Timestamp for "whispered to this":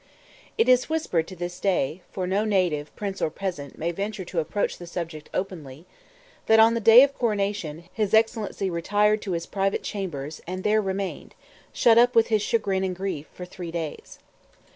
0.89-1.59